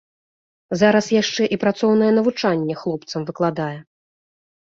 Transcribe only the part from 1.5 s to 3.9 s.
і працоўнае навучанне хлопцам выкладае.